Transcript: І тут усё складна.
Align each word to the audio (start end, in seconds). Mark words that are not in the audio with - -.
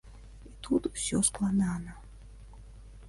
І 0.47 0.51
тут 0.67 0.87
усё 0.91 1.21
складна. 1.29 1.77